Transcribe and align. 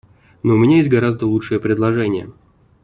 Но 0.41 0.55
у 0.55 0.57
меня 0.57 0.77
есть 0.77 0.89
гораздо 0.89 1.27
лучшее 1.27 1.59
предложение. 1.59 2.31